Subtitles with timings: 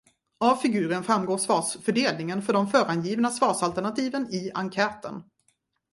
[0.39, 5.23] Av figuren framgår svarsfördelningen för de förangivna svarsalternativen i enkäten.